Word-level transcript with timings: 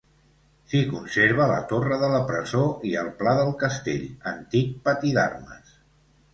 S'hi 0.69 0.79
conserva 0.93 1.47
la 1.51 1.57
Torre 1.73 1.99
de 2.05 2.09
la 2.15 2.23
Presó 2.33 2.63
i 2.93 2.95
el 3.03 3.13
Pla 3.21 3.35
del 3.43 3.55
Castell, 3.67 4.11
antic 4.35 4.75
pati 4.89 5.17
d'armes. 5.21 5.81